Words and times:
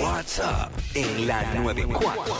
WhatsApp 0.00 0.72
en 0.94 1.26
la 1.26 1.42
94. 1.54 2.34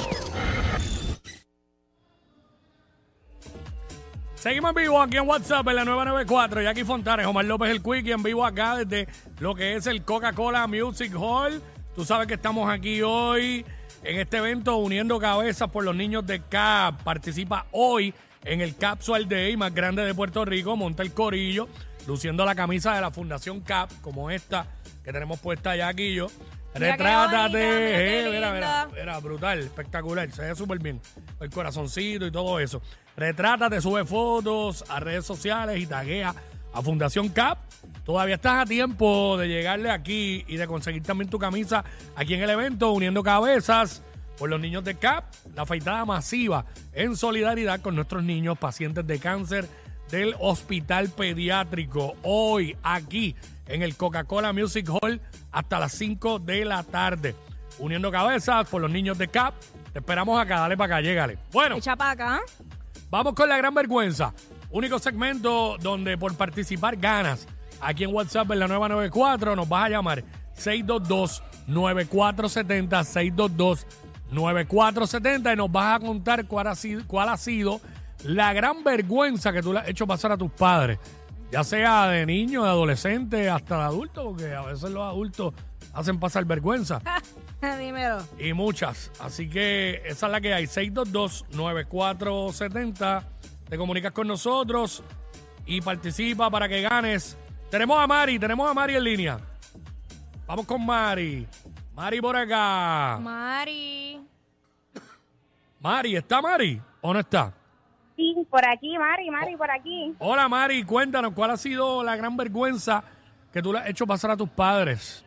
Seguimos 4.37 4.71
en 4.71 4.74
vivo 4.77 5.03
aquí 5.03 5.17
en 5.17 5.29
WhatsApp 5.29 5.67
en 5.67 5.75
la 5.75 5.85
994. 5.85 6.63
Jackie 6.63 6.85
Fontanes, 6.85 7.27
Omar 7.27 7.45
López 7.47 7.71
el 7.71 7.83
Quickie 7.83 8.13
en 8.13 8.23
vivo 8.23 8.45
acá 8.45 8.77
desde 8.77 9.09
lo 9.41 9.57
que 9.57 9.75
es 9.75 9.89
el 9.89 10.05
Coca-Cola 10.05 10.69
Music 10.69 11.13
Hall. 11.19 11.61
Tú 11.97 12.05
sabes 12.05 12.29
que 12.29 12.35
estamos 12.35 12.71
aquí 12.71 13.03
hoy 13.03 13.67
en 14.04 14.21
este 14.21 14.37
evento 14.37 14.77
uniendo 14.77 15.19
cabezas 15.19 15.69
por 15.69 15.83
los 15.83 15.97
niños 15.97 16.25
de 16.25 16.40
CAP. 16.40 17.02
Participa 17.02 17.66
hoy 17.72 18.14
en 18.45 18.61
el 18.61 18.77
Capsule 18.77 19.25
Day 19.25 19.56
más 19.56 19.75
grande 19.75 20.02
de 20.04 20.14
Puerto 20.14 20.45
Rico. 20.45 20.77
Monta 20.77 21.02
el 21.02 21.12
corillo, 21.12 21.66
luciendo 22.06 22.45
la 22.45 22.54
camisa 22.54 22.95
de 22.95 23.00
la 23.00 23.11
Fundación 23.11 23.61
CAP, 23.62 23.90
como 24.00 24.30
esta 24.30 24.68
que 25.02 25.12
tenemos 25.12 25.40
puesta 25.40 25.75
ya 25.75 25.88
aquí 25.88 26.14
yo. 26.14 26.29
Mira 26.79 26.96
qué 26.96 27.02
Retrátate, 27.02 27.58
bonita, 27.58 27.58
mira 27.58 27.98
qué 27.98 28.20
eh, 28.20 28.30
mira, 28.30 28.52
mira, 28.52 28.84
linda. 28.84 28.88
mira, 29.00 29.18
brutal, 29.20 29.59
espectacular, 29.60 30.30
se 30.30 30.42
ve 30.42 30.55
súper 30.55 30.78
bien. 30.78 31.01
El 31.41 31.51
corazoncito 31.51 32.27
y 32.27 32.30
todo 32.30 32.60
eso. 32.60 32.80
Retrátate, 33.16 33.80
sube 33.80 34.04
fotos 34.04 34.84
a 34.88 35.01
redes 35.01 35.24
sociales 35.27 35.78
y 35.80 35.87
taguea 35.87 36.34
a 36.73 36.82
Fundación 36.82 37.28
CAP. 37.28 37.59
Todavía 38.04 38.37
estás 38.37 38.62
a 38.62 38.66
tiempo 38.66 39.37
de 39.38 39.48
llegarle 39.48 39.91
aquí 39.91 40.45
y 40.46 40.56
de 40.56 40.66
conseguir 40.66 41.02
también 41.02 41.28
tu 41.28 41.38
camisa 41.38 41.84
aquí 42.16 42.34
en 42.34 42.42
el 42.42 42.51
evento, 42.51 42.92
uniendo 42.92 43.23
cabezas 43.23 44.02
por 44.38 44.48
los 44.48 44.60
niños 44.60 44.84
de 44.84 44.95
CAP. 44.95 45.24
La 45.54 45.62
afeitada 45.62 46.04
masiva 46.04 46.65
en 46.92 47.16
solidaridad 47.16 47.80
con 47.80 47.95
nuestros 47.96 48.23
niños 48.23 48.56
pacientes 48.59 49.06
de 49.06 49.18
cáncer 49.18 49.68
del 50.10 50.34
Hospital 50.38 51.08
Pediátrico. 51.10 52.14
Hoy, 52.22 52.76
aquí, 52.82 53.34
en 53.66 53.82
el 53.82 53.96
Coca-Cola 53.96 54.52
Music 54.52 54.88
Hall, 54.90 55.20
hasta 55.52 55.78
las 55.78 55.92
5 55.92 56.38
de 56.40 56.64
la 56.64 56.82
tarde. 56.82 57.34
Uniendo 57.78 58.10
cabezas 58.10 58.68
por 58.68 58.80
los 58.80 58.90
niños 58.90 59.18
de 59.18 59.28
CAP. 59.28 59.54
Te 59.92 60.00
esperamos 60.00 60.40
acá, 60.40 60.60
dale 60.60 60.76
para 60.76 60.96
acá, 60.96 61.02
llégale. 61.02 61.38
Bueno, 61.52 61.76
Echa 61.76 61.96
para 61.96 62.10
acá. 62.12 62.40
vamos 63.10 63.34
con 63.34 63.48
la 63.48 63.56
gran 63.56 63.74
vergüenza. 63.74 64.34
Único 64.70 64.98
segmento 64.98 65.77
donde 65.78 66.19
por 66.19 66.34
participar 66.37 66.97
ganas. 66.97 67.47
Aquí 67.81 68.05
en 68.05 68.12
WhatsApp 68.15 68.50
en 68.50 68.59
la 68.59 68.69
nueva 68.69 68.89
94 68.89 69.55
nos 69.55 69.69
vas 69.69 69.84
a 69.84 69.89
llamar 69.91 70.25
622-9470, 71.69 73.84
622-9470 74.33 75.53
y 75.53 75.56
nos 75.56 75.70
vas 75.70 75.97
a 75.97 76.00
contar 76.05 76.47
cuál 76.47 76.67
ha, 76.67 76.75
sido, 76.75 77.03
cuál 77.06 77.28
ha 77.28 77.37
sido 77.37 77.81
la 78.25 78.53
gran 78.53 78.85
vergüenza 78.85 79.51
que 79.53 79.63
tú 79.63 79.73
le 79.73 79.79
has 79.81 79.89
hecho 79.89 80.07
pasar 80.07 80.31
a 80.33 80.37
tus 80.37 80.51
padres. 80.53 80.99
Ya 81.51 81.65
sea 81.65 82.09
de 82.09 82.27
niño, 82.27 82.63
de 82.65 82.69
adolescente, 82.69 83.49
hasta 83.49 83.79
de 83.79 83.83
adulto, 83.85 84.25
porque 84.25 84.55
a 84.55 84.61
veces 84.63 84.91
los 84.91 85.03
adultos 85.03 85.55
hacen 85.95 86.21
pasar 86.21 86.45
vergüenza 86.45 87.01
Dímelo. 87.79 88.19
y 88.39 88.53
muchas. 88.53 89.11
Así 89.19 89.49
que 89.49 90.03
esa 90.05 90.27
es 90.27 90.33
la 90.33 90.41
que 90.43 90.53
hay. 90.53 90.67
622-9470. 90.67 93.23
Te 93.69 93.79
comunicas 93.79 94.13
con 94.13 94.29
nosotros 94.29 95.03
y 95.67 95.81
participa 95.81 96.51
para 96.51 96.69
que 96.69 96.83
ganes. 96.83 97.37
Tenemos 97.71 97.99
a 97.99 98.07
Mari, 98.07 98.39
tenemos 98.39 98.71
a 98.71 98.75
Mari 98.75 98.97
en 98.97 99.05
línea. 99.05 99.39
Vamos 100.47 100.67
con 100.67 100.85
Mari. 100.85 101.47
Mari 101.95 102.21
por 102.21 102.37
acá. 102.37 103.19
Mari. 103.21 104.21
Mari, 105.81 106.17
¿está 106.17 106.43
Mari 106.43 106.81
o 107.01 107.13
no 107.13 107.21
está? 107.21 107.53
Por 108.51 108.69
aquí, 108.69 108.99
Mari, 108.99 109.31
Mari, 109.31 109.57
por 109.57 109.71
aquí. 109.71 110.13
Hola 110.19 110.49
Mari, 110.49 110.83
cuéntanos 110.83 111.33
cuál 111.35 111.53
ha 111.53 111.57
sido 111.57 112.03
la 112.03 112.17
gran 112.17 112.37
vergüenza 112.37 113.05
que 113.53 113.63
tú 113.63 113.73
le 113.73 113.79
has 113.79 113.89
hecho 113.89 114.09
pasar 114.09 114.33
a 114.33 114.37
tus 114.37 114.49
padres. 114.49 115.25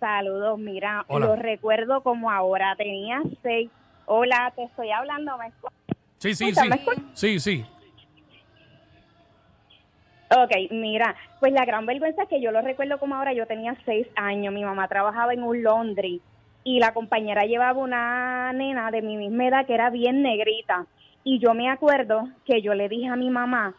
Saludos, 0.00 0.58
mira, 0.58 1.04
Hola. 1.06 1.26
lo 1.26 1.36
recuerdo 1.36 2.02
como 2.02 2.32
ahora, 2.32 2.74
tenía 2.76 3.22
seis. 3.42 3.70
Hola, 4.06 4.52
te 4.56 4.64
estoy 4.64 4.90
hablando, 4.90 5.38
¿me? 5.38 5.52
Sí, 6.18 6.34
sí, 6.34 6.52
sí. 6.52 6.68
Sí, 7.14 7.40
sí. 7.40 7.66
Ok, 10.30 10.50
mira, 10.72 11.14
pues 11.38 11.52
la 11.52 11.64
gran 11.64 11.86
vergüenza 11.86 12.24
es 12.24 12.28
que 12.28 12.40
yo 12.40 12.50
lo 12.50 12.60
recuerdo 12.60 12.98
como 12.98 13.14
ahora, 13.14 13.32
yo 13.34 13.46
tenía 13.46 13.76
seis 13.84 14.08
años, 14.16 14.52
mi 14.52 14.64
mamá 14.64 14.88
trabajaba 14.88 15.32
en 15.32 15.44
un 15.44 15.62
laundry 15.62 16.20
y 16.64 16.80
la 16.80 16.92
compañera 16.92 17.44
llevaba 17.44 17.78
una 17.78 18.52
nena 18.52 18.90
de 18.90 19.00
mi 19.00 19.16
misma 19.16 19.46
edad 19.46 19.66
que 19.66 19.74
era 19.74 19.90
bien 19.90 20.22
negrita 20.22 20.86
y 21.34 21.38
yo 21.40 21.54
me 21.54 21.70
acuerdo 21.70 22.28
que 22.44 22.62
yo 22.62 22.74
le 22.74 22.88
dije 22.88 23.08
a 23.08 23.16
mi 23.16 23.28
mamá, 23.30 23.74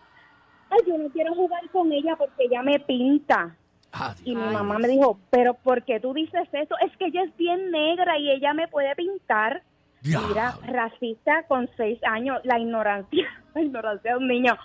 ay, 0.70 0.80
yo 0.88 0.98
no 0.98 1.10
quiero 1.10 1.34
jugar 1.34 1.68
con 1.72 1.92
ella 1.92 2.16
porque 2.16 2.44
ella 2.46 2.62
me 2.62 2.80
pinta. 2.80 3.56
Ah, 3.92 4.14
Y 4.24 4.36
mi 4.36 4.54
mamá 4.54 4.78
me 4.78 4.88
dijo, 4.88 5.20
pero 5.32 5.56
¿por 5.56 5.84
qué 5.84 6.00
tú 6.00 6.14
dices 6.14 6.48
eso? 6.52 6.76
Es 6.86 6.96
que 6.98 7.06
ella 7.06 7.24
es 7.24 7.36
bien 7.38 7.72
negra 7.72 8.20
y 8.20 8.30
ella 8.30 8.54
me 8.54 8.68
puede 8.68 8.96
pintar. 8.96 9.64
Mira, 10.04 10.56
racista 10.68 11.44
con 11.48 11.68
seis 11.76 12.00
años, 12.04 12.40
la 12.44 12.60
ignorancia, 12.60 13.28
la 13.56 13.62
ignorancia 13.62 14.12
de 14.12 14.18
un 14.18 14.28
niño. 14.28 14.56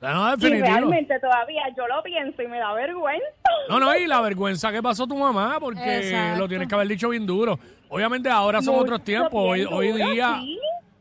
No, 0.00 0.28
Y 0.28 0.36
definitivo. 0.36 0.66
realmente 0.66 1.20
todavía 1.20 1.62
yo 1.76 1.86
lo 1.86 2.02
pienso 2.02 2.42
y 2.42 2.48
me 2.48 2.58
da 2.58 2.72
vergüenza. 2.72 3.26
No, 3.68 3.78
no, 3.78 3.94
y 3.96 4.06
la 4.06 4.20
vergüenza 4.20 4.72
que 4.72 4.82
pasó 4.82 5.06
tu 5.06 5.16
mamá, 5.16 5.58
porque 5.60 5.98
Exacto. 5.98 6.40
lo 6.40 6.48
tienes 6.48 6.66
que 6.68 6.74
haber 6.74 6.88
dicho 6.88 7.08
bien 7.08 7.24
duro. 7.26 7.58
Obviamente 7.88 8.28
ahora 8.30 8.60
son 8.62 8.74
Mucho, 8.74 8.84
otros 8.84 9.04
tiempos. 9.04 9.32
Hoy, 9.34 9.64
hoy 9.64 9.92
día, 9.92 10.38
sí. 10.40 10.51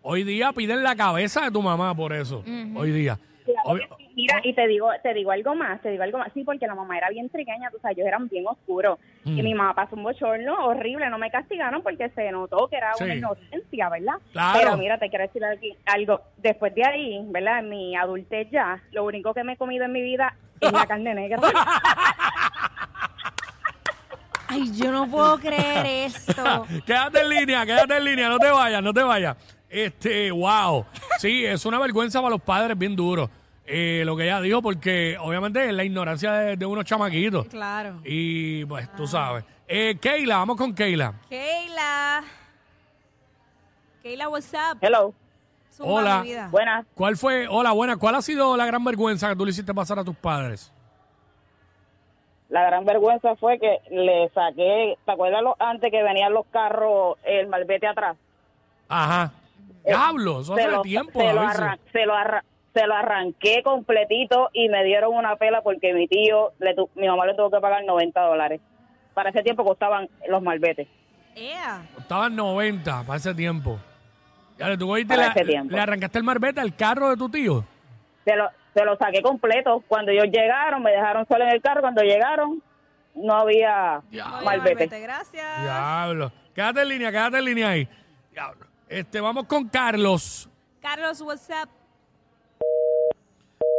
Hoy 0.02 0.24
día 0.24 0.52
piden 0.54 0.84
la 0.84 0.96
cabeza 0.96 1.42
de 1.42 1.52
tu 1.52 1.62
mamá 1.62 1.96
por 1.96 2.14
eso. 2.14 2.44
Hoy 2.76 2.92
día. 2.92 3.18
Claro 3.46 3.80
sí. 3.98 4.02
Mira, 4.14 4.42
y 4.44 4.54
te 4.54 4.68
digo, 4.68 4.90
te 5.02 5.14
digo 5.14 5.32
algo 5.32 5.56
más, 5.56 5.82
te 5.82 5.90
digo 5.90 6.04
algo 6.04 6.18
más. 6.18 6.32
Sí, 6.34 6.44
porque 6.44 6.68
la 6.68 6.76
mamá 6.76 6.98
era 6.98 7.10
bien 7.10 7.30
trigueña, 7.30 7.70
tú 7.72 7.78
sabes, 7.82 7.98
ellos 7.98 8.08
eran 8.08 8.28
bien 8.28 8.46
oscuros. 8.46 9.00
Mm. 9.24 9.40
Y 9.40 9.44
mi 9.44 9.54
mamá 9.54 9.74
pasó 9.74 9.96
un 9.96 10.04
bochorno 10.04 10.54
horrible, 10.66 11.10
no 11.10 11.18
me 11.18 11.32
castigaron 11.32 11.82
porque 11.82 12.10
se 12.10 12.30
notó 12.32 12.68
que 12.68 12.76
era 12.76 12.94
Sí. 12.96 13.06
una 13.06 13.16
inocencia, 13.16 13.90
¿verdad? 13.90 14.16
Claro. 14.34 14.60
Pero 14.60 14.78
mira, 14.78 14.98
te 15.00 15.10
quiero 15.10 15.26
decir 15.26 15.44
aquí 15.46 15.76
algo. 15.86 16.22
Después 16.38 16.76
de 16.76 16.86
ahí, 16.86 17.26
¿verdad? 17.30 17.60
En 17.60 17.70
mi 17.70 17.96
adultez 17.96 18.50
ya, 18.52 18.82
lo 18.92 19.06
único 19.06 19.34
que 19.34 19.44
me 19.46 19.54
he 19.54 19.58
comido 19.58 19.86
en 19.86 19.94
mi 19.94 20.02
vida 20.02 20.36
es 20.60 20.72
la 20.72 20.86
carne 20.86 21.16
negra. 21.16 21.40
Ay, 24.48 24.70
yo 24.76 24.92
no 24.92 25.08
puedo 25.08 25.40
creer 25.40 25.86
esto. 25.86 26.68
quédate 26.86 27.22
en 27.22 27.30
línea, 27.30 27.66
quédate 27.66 27.96
en 27.96 28.04
línea, 28.04 28.28
no 28.28 28.38
te 28.38 28.52
vayas, 28.52 28.84
no 28.84 28.94
te 28.94 29.02
vayas. 29.02 29.38
Este, 29.72 30.32
wow. 30.32 30.86
Sí, 31.20 31.46
es 31.46 31.66
una 31.66 31.80
vergüenza 31.80 32.20
para 32.20 32.32
los 32.32 32.42
padres 32.42 32.78
bien 32.78 32.96
duro. 32.96 33.30
Eh, 33.66 34.04
lo 34.06 34.18
que 34.18 34.24
ella 34.26 34.42
dijo, 34.42 34.62
porque 34.62 35.18
obviamente 35.20 35.66
es 35.66 35.74
la 35.74 35.84
ignorancia 35.86 36.34
de, 36.34 36.58
de 36.58 36.66
unos 36.66 36.84
chamaquitos. 36.84 37.48
Claro. 37.48 38.02
Y 38.04 38.66
pues 38.66 38.94
tú 38.96 39.08
sabes. 39.08 39.46
Eh, 39.68 39.98
Keila, 40.02 40.38
vamos 40.38 40.58
con 40.58 40.74
Keila. 40.76 41.14
Keila. 41.30 42.22
Keila, 44.04 44.28
what's 44.30 44.52
up? 44.54 44.78
Hello, 44.82 45.14
Zumba, 45.72 45.92
Hola. 45.94 46.22
vida. 46.24 46.48
buenas. 46.52 46.86
¿Cuál 46.96 47.16
fue, 47.16 47.48
hola, 47.48 47.72
buena, 47.72 47.96
cuál 47.98 48.16
ha 48.16 48.22
sido 48.22 48.58
la 48.58 48.66
gran 48.66 48.84
vergüenza 48.84 49.30
que 49.30 49.36
tú 49.38 49.46
le 49.46 49.52
hiciste 49.52 49.74
pasar 49.74 50.00
a 50.00 50.04
tus 50.04 50.16
padres? 50.18 50.72
La 52.50 52.64
gran 52.66 52.84
vergüenza 52.84 53.36
fue 53.38 53.58
que 53.60 53.78
le 53.92 54.28
saqué, 54.34 54.98
¿te 55.06 55.12
acuerdas 55.12 55.42
lo- 55.42 55.56
antes 55.60 55.90
que 55.92 56.04
venían 56.04 56.34
los 56.34 56.46
carros, 56.48 57.16
el 57.24 57.48
malvete 57.48 57.88
atrás? 57.88 58.18
Ajá. 58.90 59.32
Diablo, 59.86 60.42
eso 60.42 60.54
hace 60.54 60.68
lo, 60.68 60.82
tiempo. 60.82 61.20
se, 61.20 61.34
lo 61.34 61.42
arran- 61.42 61.80
se, 61.92 62.06
lo 62.06 62.14
arra- 62.16 62.44
se 62.74 62.86
lo 62.88 62.94
arranqué 62.96 63.62
completito 63.64 64.50
y 64.54 64.70
me 64.70 64.84
dieron 64.84 65.14
una 65.14 65.36
pela 65.36 65.62
porque 65.62 65.94
mi 65.94 66.08
tío, 66.08 66.52
le 66.60 66.74
tu- 66.76 66.90
mi 66.96 67.08
mamá 67.08 67.26
le 67.26 67.34
tuvo 67.36 67.50
que 67.52 67.60
pagar 67.60 67.84
90 67.84 68.22
dólares. 68.22 68.62
Para 69.14 69.30
ese 69.32 69.42
tiempo 69.44 69.64
costaban 69.66 70.08
los 70.30 70.42
malvetes. 70.42 70.88
Ea. 71.36 71.82
Estaban 71.98 72.36
90 72.36 73.04
para 73.04 73.18
ese 73.18 73.34
tiempo. 73.34 73.80
Ya 74.58 74.70
le 74.70 74.78
tuvo 74.78 74.96
Para 75.08 75.28
ese 75.28 75.44
tiempo. 75.46 75.74
le 75.76 75.82
arrancaste 75.82 76.18
el 76.20 76.24
marbete 76.24 76.62
al 76.62 76.76
carro 76.76 77.10
de 77.10 77.18
tu 77.18 77.30
tío. 77.30 77.66
Se 78.26 78.36
lo, 78.36 78.48
se 78.76 78.86
lo 78.86 78.96
saqué 78.98 79.22
completo. 79.22 79.84
Cuando 79.88 80.12
ellos 80.12 80.26
llegaron, 80.32 80.84
me 80.84 80.92
dejaron 80.92 81.26
solo 81.28 81.44
en 81.46 81.52
el 81.52 81.62
carro. 81.62 81.82
Cuando 81.82 82.04
llegaron, 82.04 82.62
no 83.16 83.34
había 83.34 84.02
Diablo. 84.12 84.46
malvete. 84.46 84.88
Diablo. 85.62 86.32
Quédate 86.54 86.82
en 86.84 86.90
línea, 86.90 87.12
quédate 87.12 87.38
en 87.40 87.46
línea 87.46 87.70
ahí. 87.70 87.88
Diablo. 88.32 88.66
Este, 88.92 89.22
vamos 89.22 89.46
con 89.46 89.70
Carlos. 89.70 90.50
Carlos, 90.82 91.22
what's 91.22 91.48
up? 91.50 91.70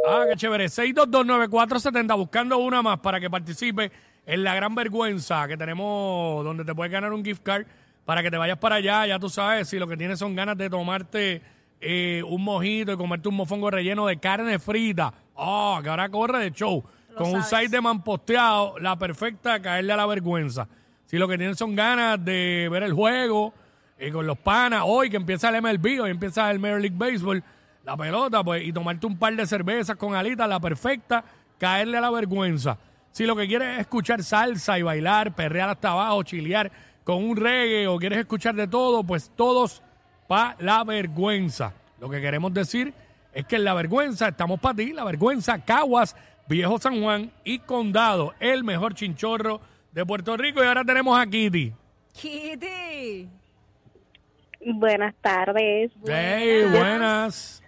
Ah, 0.07 0.25
qué 0.27 0.35
chévere. 0.35 0.65
6229470, 0.65 2.17
buscando 2.17 2.57
una 2.57 2.81
más 2.81 2.97
para 2.97 3.19
que 3.19 3.29
participe 3.29 3.91
en 4.25 4.43
la 4.43 4.55
gran 4.55 4.73
vergüenza 4.73 5.47
que 5.47 5.55
tenemos, 5.55 6.43
donde 6.43 6.65
te 6.65 6.73
puedes 6.73 6.91
ganar 6.91 7.13
un 7.13 7.23
gift 7.23 7.43
card 7.43 7.67
para 8.05 8.23
que 8.23 8.31
te 8.31 8.37
vayas 8.37 8.57
para 8.57 8.77
allá. 8.77 9.05
Ya 9.05 9.19
tú 9.19 9.29
sabes, 9.29 9.69
si 9.69 9.77
lo 9.77 9.85
que 9.85 9.97
tienes 9.97 10.17
son 10.17 10.33
ganas 10.33 10.57
de 10.57 10.67
tomarte 10.67 11.43
eh, 11.79 12.23
un 12.27 12.43
mojito 12.43 12.93
y 12.93 12.97
comerte 12.97 13.29
un 13.29 13.35
mofongo 13.35 13.69
relleno 13.69 14.07
de 14.07 14.17
carne 14.17 14.57
frita. 14.57 15.13
Oh, 15.35 15.79
que 15.83 15.89
ahora 15.89 16.09
corre 16.09 16.39
de 16.39 16.51
show. 16.51 16.83
Lo 17.11 17.17
Con 17.17 17.35
un 17.35 17.43
side 17.43 17.69
de 17.69 17.81
manposteado, 17.81 18.79
la 18.79 18.97
perfecta, 18.97 19.61
caerle 19.61 19.93
a 19.93 19.97
la 19.97 20.07
vergüenza. 20.07 20.67
Si 21.05 21.19
lo 21.19 21.27
que 21.27 21.37
tienes 21.37 21.59
son 21.59 21.75
ganas 21.75 22.25
de 22.25 22.67
ver 22.71 22.81
el 22.81 22.93
juego 22.93 23.53
eh, 24.03 24.11
con 24.11 24.27
los 24.27 24.37
panas, 24.37 24.81
hoy 24.85 25.09
que 25.09 25.15
empieza 25.15 25.47
el 25.47 25.61
MLB, 25.61 26.01
hoy 26.01 26.11
empieza 26.11 26.51
el 26.51 26.59
Major 26.59 26.81
League 26.81 26.97
Baseball, 26.97 27.41
la 27.85 27.95
pelota, 27.95 28.43
pues, 28.43 28.61
y 28.65 28.73
tomarte 28.73 29.07
un 29.07 29.17
par 29.17 29.33
de 29.33 29.47
cervezas 29.47 29.95
con 29.95 30.13
alitas, 30.13 30.49
la 30.49 30.59
perfecta, 30.59 31.23
caerle 31.57 31.99
a 31.99 32.01
la 32.01 32.11
vergüenza. 32.11 32.77
Si 33.11 33.25
lo 33.25 33.33
que 33.33 33.47
quieres 33.47 33.75
es 33.75 33.79
escuchar 33.79 34.21
salsa 34.21 34.77
y 34.77 34.81
bailar, 34.81 35.33
perrear 35.33 35.69
hasta 35.69 35.91
abajo, 35.91 36.21
chilear 36.23 36.69
con 37.05 37.23
un 37.23 37.37
reggae 37.37 37.87
o 37.87 37.97
quieres 37.97 38.19
escuchar 38.19 38.55
de 38.55 38.67
todo, 38.67 39.05
pues 39.05 39.31
todos 39.37 39.81
pa' 40.27 40.57
la 40.59 40.83
vergüenza. 40.83 41.71
Lo 42.01 42.09
que 42.09 42.19
queremos 42.19 42.53
decir 42.53 42.93
es 43.33 43.45
que 43.45 43.55
en 43.55 43.63
la 43.63 43.73
vergüenza 43.73 44.27
estamos 44.27 44.59
para 44.59 44.75
ti, 44.75 44.91
la 44.91 45.05
vergüenza, 45.05 45.63
Caguas, 45.63 46.13
Viejo 46.49 46.77
San 46.77 47.01
Juan 47.01 47.31
y 47.45 47.59
Condado, 47.59 48.33
el 48.41 48.65
mejor 48.65 48.95
chinchorro 48.95 49.61
de 49.93 50.05
Puerto 50.05 50.35
Rico. 50.35 50.61
Y 50.61 50.67
ahora 50.67 50.83
tenemos 50.83 51.17
a 51.17 51.25
Kitty. 51.25 51.73
Kitty. 52.11 53.42
Buenas 54.65 55.15
tardes. 55.15 55.91
Hey, 56.05 56.65
buenas. 56.71 57.63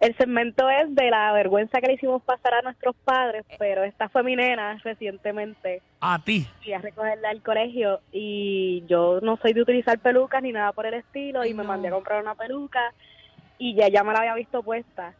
El 0.00 0.14
segmento 0.16 0.68
es 0.68 0.94
de 0.94 1.10
la 1.10 1.32
vergüenza 1.32 1.80
que 1.80 1.86
le 1.86 1.94
hicimos 1.94 2.22
pasar 2.22 2.54
a 2.54 2.62
nuestros 2.62 2.94
padres, 3.04 3.44
pero 3.58 3.84
esta 3.84 4.08
fue 4.08 4.22
mi 4.22 4.36
nena 4.36 4.78
recientemente. 4.84 5.80
A 6.00 6.18
ti. 6.18 6.46
Fui 6.62 6.72
a 6.72 6.78
recogerla 6.78 7.30
al 7.30 7.42
colegio 7.42 8.00
y 8.12 8.84
yo 8.86 9.20
no 9.22 9.38
soy 9.38 9.54
de 9.54 9.62
utilizar 9.62 9.98
pelucas 10.00 10.42
ni 10.42 10.52
nada 10.52 10.72
por 10.72 10.84
el 10.84 10.94
estilo 10.94 11.44
y 11.44 11.54
me 11.54 11.62
mandé 11.62 11.88
a 11.88 11.92
comprar 11.92 12.20
una 12.20 12.34
peluca 12.34 12.92
y 13.56 13.74
ya, 13.74 13.88
ya 13.88 14.04
me 14.04 14.12
la 14.12 14.18
había 14.18 14.34
visto 14.34 14.62
puesta. 14.62 15.14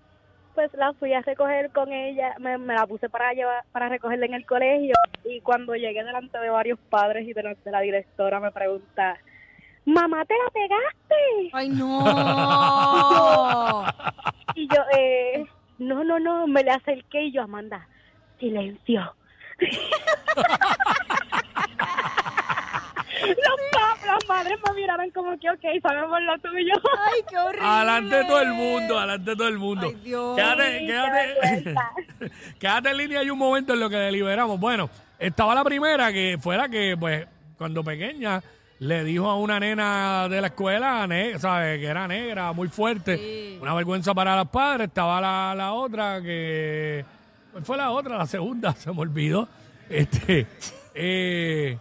Pues 0.54 0.72
la 0.74 0.92
fui 0.92 1.12
a 1.14 1.22
recoger 1.22 1.70
con 1.70 1.92
ella, 1.92 2.34
me, 2.38 2.58
me 2.58 2.74
la 2.74 2.86
puse 2.86 3.08
para 3.08 3.32
llevar, 3.32 3.64
para 3.72 3.88
recogerla 3.88 4.26
en 4.26 4.34
el 4.34 4.44
colegio 4.44 4.94
y 5.24 5.40
cuando 5.40 5.74
llegué 5.74 6.04
delante 6.04 6.38
de 6.38 6.50
varios 6.50 6.78
padres 6.90 7.26
y 7.26 7.32
delante 7.32 7.62
de 7.64 7.70
la 7.70 7.80
directora 7.80 8.38
me 8.38 8.52
pregunta, 8.52 9.16
mamá, 9.84 10.24
¿te 10.24 10.34
la 10.34 10.50
pegaste? 10.50 11.50
Ay, 11.52 11.68
no. 11.70 12.04
Y 14.56 14.68
yo, 14.68 14.80
eh, 14.96 15.44
no, 15.78 16.04
no, 16.04 16.20
no, 16.20 16.46
me 16.46 16.62
le 16.62 16.70
acerqué 16.70 17.24
y 17.24 17.32
yo, 17.32 17.42
Amanda, 17.42 17.88
silencio. 18.38 19.14
Los 23.24 23.60
pa- 23.72 24.06
las 24.06 24.28
madres 24.28 24.58
me 24.68 24.74
miraron 24.74 25.10
como 25.10 25.38
que, 25.38 25.48
ok, 25.50 25.60
sabemos 25.82 26.20
lo 26.22 26.38
tuyo. 26.38 26.74
Ay, 27.06 27.20
qué 27.28 27.38
horrible. 27.38 27.66
Adelante 27.66 28.24
todo 28.26 28.40
el 28.42 28.52
mundo, 28.52 28.98
adelante 28.98 29.36
todo 29.36 29.48
el 29.48 29.58
mundo. 29.58 29.86
Ay, 29.88 29.94
Dios. 30.02 30.36
Quédate, 30.36 30.78
Sí, 30.80 30.86
quédate, 30.86 31.74
quédate 32.60 32.90
en 32.90 32.96
línea 32.96 33.20
hay 33.20 33.30
un 33.30 33.38
momento 33.38 33.72
en 33.74 33.80
lo 33.80 33.88
que 33.88 33.96
deliberamos. 33.96 34.58
Bueno, 34.60 34.90
estaba 35.18 35.54
la 35.54 35.64
primera 35.64 36.12
que 36.12 36.36
fuera 36.40 36.68
que, 36.68 36.96
pues, 36.98 37.26
cuando 37.56 37.82
pequeña 37.82 38.42
le 38.80 39.04
dijo 39.04 39.28
a 39.30 39.36
una 39.36 39.58
nena 39.60 40.28
de 40.28 40.40
la 40.40 40.48
escuela, 40.48 41.06
ne- 41.06 41.38
¿sabe? 41.38 41.78
Que 41.80 41.86
era 41.86 42.06
negra, 42.08 42.52
muy 42.52 42.68
fuerte. 42.68 43.16
Sí. 43.16 43.58
Una 43.62 43.74
vergüenza 43.74 44.12
para 44.14 44.36
los 44.36 44.48
padres. 44.48 44.88
Estaba 44.88 45.20
la, 45.20 45.54
la 45.56 45.72
otra 45.72 46.20
que... 46.20 47.04
¿Cuál 47.52 47.64
fue 47.64 47.76
la 47.76 47.90
otra? 47.92 48.18
La 48.18 48.26
segunda, 48.26 48.72
se 48.76 48.92
me 48.92 49.00
olvidó. 49.00 49.48
Este... 49.88 50.46
eh, 50.94 51.78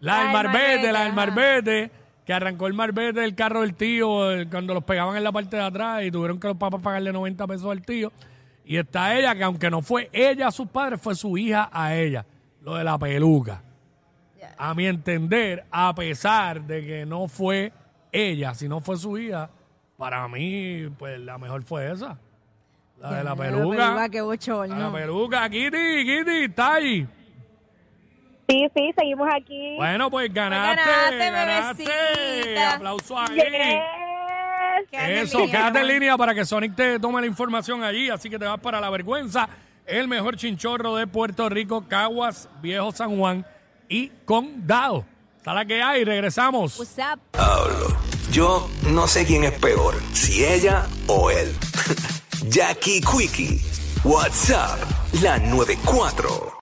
la 0.00 0.12
La 0.18 0.22
del 0.24 0.32
marbete, 0.32 0.92
la 0.92 1.04
del 1.04 1.12
marbete, 1.12 1.90
que 2.24 2.32
arrancó 2.32 2.66
el 2.68 2.74
marbete 2.74 3.20
del 3.20 3.34
carro 3.34 3.62
del 3.62 3.74
tío 3.74 4.28
cuando 4.50 4.74
los 4.74 4.84
pegaban 4.84 5.16
en 5.16 5.24
la 5.24 5.32
parte 5.32 5.56
de 5.56 5.62
atrás 5.62 6.04
y 6.04 6.10
tuvieron 6.10 6.38
que 6.38 6.48
los 6.48 6.56
papás 6.56 6.80
pagarle 6.80 7.12
90 7.12 7.46
pesos 7.46 7.70
al 7.70 7.82
tío. 7.82 8.12
Y 8.64 8.76
está 8.76 9.16
ella, 9.18 9.34
que 9.34 9.44
aunque 9.44 9.70
no 9.70 9.82
fue 9.82 10.08
ella 10.12 10.48
a 10.48 10.52
sus 10.52 10.68
padres, 10.68 11.00
fue 11.00 11.14
su 11.14 11.36
hija 11.38 11.68
a 11.72 11.94
ella. 11.94 12.24
Lo 12.62 12.74
de 12.74 12.84
la 12.84 12.98
peluca. 12.98 13.62
A 14.58 14.74
mi 14.74 14.86
entender, 14.86 15.64
a 15.70 15.94
pesar 15.94 16.62
de 16.62 16.84
que 16.84 17.06
no 17.06 17.28
fue 17.28 17.72
ella, 18.10 18.54
sino 18.54 18.80
fue 18.80 18.96
su 18.96 19.16
hija, 19.16 19.50
para 19.96 20.26
mí, 20.28 20.88
pues 20.98 21.18
la 21.20 21.38
mejor 21.38 21.62
fue 21.62 21.90
esa. 21.92 22.18
La 23.00 23.12
de 23.12 23.24
la 23.24 23.36
peluca. 23.36 24.08
Qué 24.10 24.20
La 24.68 24.92
peluca, 24.92 25.48
Kitty, 25.48 26.04
Kitty, 26.04 26.44
está 26.44 26.74
ahí. 26.74 27.06
Sí, 28.48 28.66
sí, 28.74 28.90
seguimos 28.96 29.28
aquí. 29.32 29.76
Bueno, 29.76 30.10
pues 30.10 30.32
ganaste, 30.32 30.82
ganaste, 30.82 31.30
ganaste. 31.30 31.84
bebecita. 31.84 32.74
Aplauso 32.74 33.18
ahí. 33.18 33.36
Yes. 33.36 34.90
Quédate 34.90 35.12
en 35.12 35.18
Eso, 35.18 35.38
línea. 35.40 35.52
quédate 35.56 35.80
en 35.80 35.86
línea 35.86 36.16
para 36.16 36.34
que 36.34 36.44
Sonic 36.44 36.74
te 36.74 36.98
tome 36.98 37.20
la 37.20 37.26
información 37.26 37.84
allí, 37.84 38.08
así 38.08 38.30
que 38.30 38.38
te 38.38 38.46
vas 38.46 38.58
para 38.58 38.80
la 38.80 38.90
vergüenza. 38.90 39.48
El 39.86 40.08
mejor 40.08 40.36
chinchorro 40.36 40.96
de 40.96 41.06
Puerto 41.06 41.48
Rico, 41.48 41.84
Caguas, 41.88 42.48
Viejo 42.62 42.90
San 42.92 43.16
Juan 43.18 43.44
y 43.88 44.10
Condado. 44.24 45.04
Está 45.36 45.54
la 45.54 45.64
que 45.64 45.82
hay, 45.82 46.04
regresamos. 46.04 46.78
What's 46.78 46.98
up? 46.98 47.20
Pablo. 47.32 47.96
Yo 48.30 48.68
no 48.90 49.06
sé 49.06 49.24
quién 49.24 49.44
es 49.44 49.52
peor, 49.52 49.94
si 50.12 50.44
ella 50.44 50.86
o 51.06 51.30
él. 51.30 51.54
Jackie 52.48 53.00
Quickie. 53.00 53.60
WhatsApp. 54.04 54.78
La 55.22 55.38
94. 55.38 56.54